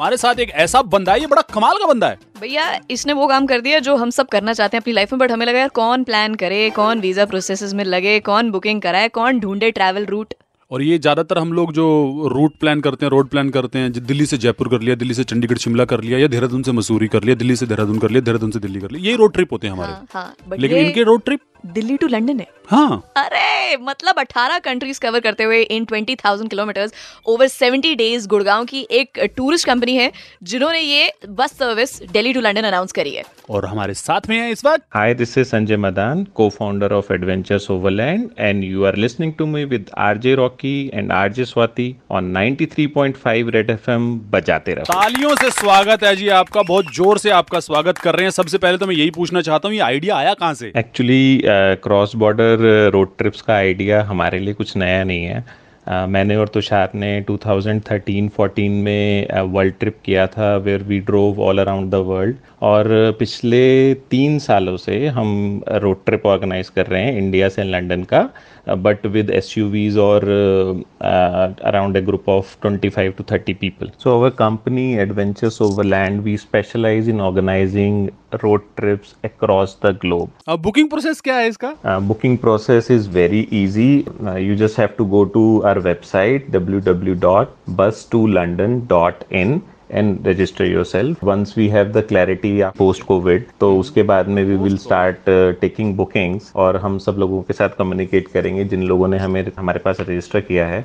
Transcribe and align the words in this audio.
हमारे 0.00 0.16
साथ 0.16 0.38
एक 0.40 0.50
ऐसा 0.56 0.80
बंदा 0.84 1.12
है 1.12 1.20
ये 1.20 1.26
बड़ा 1.26 1.42
कमाल 1.54 1.78
का 1.78 1.86
बंदा 1.86 2.08
है। 2.08 2.18
भैया 2.40 2.62
इसने 2.90 3.12
वो 3.12 3.26
काम 3.28 3.46
कर 3.46 3.60
दिया 3.60 3.78
जो 3.78 3.96
हम 3.96 4.10
सब 4.10 4.28
करना 4.28 4.52
चाहते 4.52 4.76
हैं 4.76 4.82
अपनी 4.82 4.92
लाइफ 4.92 5.12
में 5.12 5.18
बट 5.18 5.32
हमें 5.32 5.44
लगा 5.46 5.58
यार 5.58 5.68
कौन 5.74 6.04
प्लान 6.04 6.34
करे 6.42 6.68
कौन 6.76 7.00
वीज़ा 7.00 7.24
प्रोसेस 7.26 7.72
में 7.74 7.84
लगे 7.86 8.18
कौन 8.28 8.50
बुकिंग 8.50 8.80
कराए 8.82 9.08
कौन 9.10 9.40
ढूंढे 9.40 9.70
ट्रैवल 9.70 10.06
रूट 10.06 10.34
और 10.70 10.82
ये 10.82 10.98
ज़्यादातर 10.98 11.38
हम 11.38 11.52
लोग 11.52 11.72
जो 11.72 11.84
रूट 12.32 12.56
प्लान 12.60 12.80
करते 12.80 13.06
हैं 13.06 13.10
रोड 13.10 13.28
प्लान 13.28 13.50
करते 13.50 13.78
हैं 13.78 13.92
दिल्ली 13.92 14.26
से 14.26 14.38
जयपुर 14.38 14.68
कर 14.68 14.80
लिया 14.80 14.94
दिल्ली 14.96 15.14
से 15.14 15.24
चंडीगढ़ 15.26 15.58
शिमला 15.58 15.84
कर 15.92 16.00
लिया 16.00 16.18
या 16.18 16.28
देहरादून 16.28 16.62
से 16.62 16.72
मसूरी 16.72 17.08
कर 17.08 17.24
लिया 17.24 17.36
दिल्ली 17.36 17.56
से 17.56 17.66
देहरादून 17.66 17.98
कर 17.98 18.10
लिया 18.10 18.22
देहरादून 18.22 18.50
से 18.50 18.58
दिल्ली 18.60 18.80
कर 18.80 18.90
लिया 18.90 19.06
यही 19.06 19.16
रोड 19.16 19.32
ट्रिप 19.32 19.52
होते 19.52 19.66
हैं 19.66 19.74
हमारे। 19.74 19.92
हाँ, 19.92 20.06
हाँ, 20.12 20.56
लेकिन 20.58 20.76
ये 20.76 20.84
इनके 20.84 21.02
road 21.02 21.24
trip 21.24 21.40
Delhi 21.66 21.96
to 21.96 22.06
London 22.06 22.40
है। 22.40 22.46
हाँ। 22.70 23.12
अरे 23.16 23.76
मतलब 23.76 24.18
18 24.18 24.58
कंट्रीज़ 24.64 25.00
कवर 25.00 25.20
करते 25.20 25.44
हुए 25.44 25.60
in 25.62 25.84
20,000 25.84 26.48
kilometres 26.48 26.92
over 27.28 27.48
70 27.48 27.94
days 27.96 28.26
Gurgaon 28.28 28.64
की 28.64 28.86
एक 28.90 29.18
टूरिस्ट 29.36 29.66
कंपनी 29.66 29.96
है 29.96 30.10
जिन्होंने 30.42 30.80
ये 30.80 31.12
bus 31.30 31.52
service 31.58 32.02
Delhi 32.12 32.32
to 32.32 32.40
London 32.40 32.62
announce 32.62 32.92
करी 32.92 33.14
है। 33.14 33.24
और 33.50 33.66
हमारे 33.66 33.94
साथ 33.94 34.28
में 34.28 34.36
है 34.36 34.50
इस 34.50 34.64
वक्त 34.64 34.84
Hi, 34.96 35.08
this 35.14 35.36
is 35.36 35.50
Sanjay 35.52 35.78
Madan, 35.82 36.22
co-founder 36.40 36.90
of 36.94 37.10
Adventures 37.16 37.66
Overland, 37.70 38.30
and 38.38 38.64
you 38.64 38.86
are 38.86 38.94
listening 39.04 39.34
to 39.40 39.46
me 39.46 39.64
with 39.64 39.90
RJ 40.04 40.36
Rocky 40.38 40.74
and 40.92 41.14
RJ 41.16 41.48
Swati 41.52 41.88
on 42.10 42.30
93.5 42.36 43.52
Red 43.56 43.74
FM 43.76 44.08
बजाते 44.32 44.74
रहो। 44.74 44.92
तालियों 44.92 45.34
से 45.36 45.50
स्वागत 45.50 46.04
है 46.04 46.14
जी 46.16 46.28
आपका 46.38 46.62
बहुत 46.62 46.94
ज़ोर 46.94 47.18
से 47.18 47.30
आपका 47.30 47.60
स्वागत 47.60 47.98
कर 47.98 48.14
रहे 48.14 48.24
हैं। 48.24 48.30
सबसे 48.30 48.58
पहले 48.58 48.78
तो 48.78 48.86
मैं 48.86 48.94
यही 48.94 49.10
पूछना 49.10 49.40
चाहता 49.42 49.68
हूँ 49.68 49.76
ये 49.76 49.82
आइडिया 49.82 50.16
आया 50.16 50.34
कहाँ 50.34 50.54
से? 50.54 50.72
Actually 50.76 51.42
cross 51.82 52.16
border 52.16 52.90
road 52.92 53.08
trips 53.18 53.40
का 53.40 53.54
आइडिया 53.54 54.02
हमारे 54.02 54.38
लिए 54.38 54.54
कुछ 54.54 54.76
नया 54.76 55.04
नहीं 55.04 55.24
है। 55.24 55.70
Uh, 55.80 56.08
मैंने 56.08 56.36
और 56.36 56.48
तुषार 56.48 56.90
ने 56.94 57.24
2013-14 57.30 58.68
में 58.68 59.26
वर्ल्ड 59.40 59.74
ट्रिप 59.80 59.96
किया 60.04 60.26
था 60.26 60.56
where 60.56 60.82
we 60.82 61.00
drove 61.00 61.40
all 61.40 61.58
around 61.58 61.90
the 61.90 61.94
world 61.94 62.36
और 62.62 63.16
पिछले 63.18 63.94
तीन 63.94 64.38
सालों 64.38 64.76
से 64.76 65.06
हम 65.06 65.62
रोड 65.68 66.04
ट्रिप 66.06 66.26
ऑर्गेनाइज 66.26 66.68
कर 66.68 66.86
रहे 66.86 67.02
हैं 67.02 67.18
इंडिया 67.18 67.48
से 67.48 67.64
लंदन 67.64 68.02
का। 68.02 68.30
But 68.68 69.06
with 69.06 69.30
S 69.30 69.54
U 69.58 69.66
Vs 69.66 69.98
और 69.98 70.24
around 71.02 71.96
a 71.96 72.06
group 72.08 72.28
of 72.28 72.44
25 72.66 73.16
to 73.18 73.24
30 73.32 73.54
people. 73.54 73.88
So 74.04 74.20
our 74.20 74.30
company 74.30 74.98
Adventures 74.98 75.60
Overland 75.60 76.24
we 76.24 76.36
specialize 76.36 77.08
in 77.08 77.20
organizing 77.20 78.10
road 78.43 78.61
trips 78.79 79.09
across 79.29 79.69
the 79.85 79.91
globe. 80.05 80.29
अब 80.47 80.59
बुकिंग 80.61 80.89
प्रोसेस 80.89 81.21
क्या 81.21 81.35
है 81.35 81.47
इसका 81.47 81.73
Uh, 81.85 81.99
booking 82.09 82.37
process 82.45 82.89
is 82.97 83.03
very 83.17 83.41
easy. 83.61 83.89
Uh, 84.07 84.35
you 84.47 84.53
just 84.63 84.75
have 84.83 84.93
to 84.97 85.03
go 85.15 85.21
to 85.37 85.43
our 85.71 85.79
website 85.89 86.41
www.bus2london.in 86.57 89.49
and 89.92 90.28
register 90.28 90.64
yourself 90.84 91.24
once 91.24 91.54
we 91.58 91.68
have 91.68 91.92
the 91.92 92.04
clarity 92.08 92.62
post 92.78 93.02
COVID 93.02 93.44
तो 93.60 93.76
उसके 93.78 94.02
बाद 94.02 94.28
में 94.28 94.44
we 94.44 94.56
will 94.56 94.76
start 94.76 95.16
taking 95.60 95.94
bookings 95.96 96.52
और 96.56 96.76
हम 96.76 96.98
सब 96.98 97.16
लोगों 97.18 97.42
के 97.42 97.52
साथ 97.52 97.68
कम्युनिकेट 97.78 98.28
करेंगे 98.28 98.64
जिन 98.64 98.82
लोगों 98.82 99.08
ने 99.08 99.18
हमें 99.18 99.44
हमारे 99.58 99.78
पास 99.78 100.00
रजिस्टर 100.00 100.40
किया 100.40 100.66
है। 100.66 100.82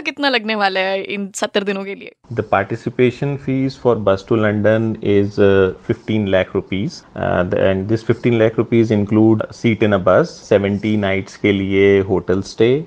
कितना 0.00 0.28
लगने 0.28 0.54
वाला 0.54 0.80
है 0.80 1.02
इन 1.04 1.30
सत्तर 1.34 1.64
दिनों 1.64 1.84
के 1.84 1.94
लिए? 1.94 2.12
The 2.32 2.40
participation 2.40 3.36
fees 3.36 3.78
for 3.82 3.96
bus 3.96 4.24
to 4.28 4.36
London 4.36 4.96
is 5.02 5.40
fifteen 5.86 6.28
lakh 6.28 6.54
rupees 6.54 7.02
and 7.18 7.86
this 7.86 8.04
fifteen 8.04 8.38
lakh 8.38 8.58
rupees 8.58 8.92
include 8.94 9.42
seat 9.52 9.82
in 9.82 9.92
a 9.92 9.98
bus 9.98 10.28
seventy 10.48 10.96
nights 10.96 11.36
के 11.36 11.52
लिए 11.52 12.00
hotel 12.00 12.42
stay 12.42 12.84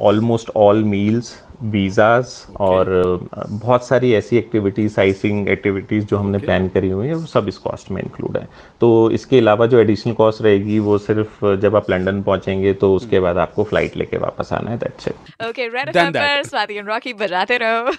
almost 0.00 0.50
all 0.56 0.84
meals 0.84 1.34
visas 1.62 2.34
और 2.60 2.88
uh, 3.26 3.46
बहुत 3.50 3.86
सारी 3.86 4.12
ऐसी 4.14 4.36
एक्टिविटीज़ 4.38 4.92
साइसिंग 4.94 5.48
एक्टिविटीज़ 5.48 6.04
जो 6.06 6.16
हमने 6.16 6.38
plan 6.38 6.68
करी 6.68 6.90
हुई 6.90 7.06
है 7.06 7.14
वो 7.14 7.26
सब 7.26 7.48
इस 7.48 7.58
कॉस्ट 7.58 7.90
में 7.90 8.02
इंक्लूड 8.02 8.36
है। 8.36 8.46
तो 8.80 9.10
इसके 9.10 9.38
अलावा 9.38 9.66
जो 9.66 9.78
एडिशनल 9.78 10.14
कॉस्ट 10.14 10.42
रहेगी 10.42 10.78
वो 10.78 10.98
सिर्फ़ 10.98 11.44
uh, 11.44 11.56
जब 11.60 11.76
आप 11.76 11.90
लंदन 11.90 12.22
पहुँचेंगे 12.22 12.72
तो 12.74 12.94
उसके 12.94 13.20
बाद 13.20 13.38
आपको 13.38 13.64
फ़्लाइट 13.64 13.96
लेके 13.96 14.18
वापस 14.18 14.52
आना 14.52 14.70
है 14.70 14.78
that's 14.78 15.08
it 15.08 15.46
okay 15.48 15.68
red 15.68 16.46
Swati 16.46 16.74
and 16.74 16.88
Rocky 16.88 17.12
बजाते 17.14 17.58
रहो। 17.58 17.92